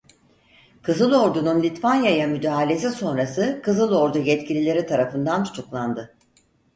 [0.81, 6.17] Kızıl Ordu'nun Litvanya'ya müdahalesi sonrası Kızıl Ordu yetkilileri tarafından tutuklandı.